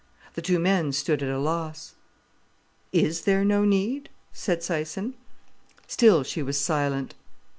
The 0.33 0.41
two 0.41 0.57
men 0.57 0.93
stood 0.93 1.21
at 1.21 1.29
a 1.29 1.37
loss. 1.37 1.91
"Is 2.91 3.21
there 3.21 3.45
no 3.45 3.63
need?" 3.65 4.09
said 4.33 4.61
Syson. 4.61 5.13
Still 5.87 6.23
she 6.23 6.41
was 6.41 6.57
silent. 6.59 7.13